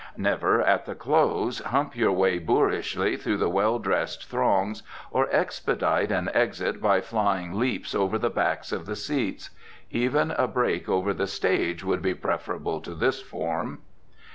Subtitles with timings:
[0.17, 4.81] Never, at the close, hump your way boorishly through the well dressed throngs,
[5.11, 9.51] or expedite an exit by flying leaps over the backs of the seats.
[9.91, 13.81] Even a break over the stage would be preferable to this form.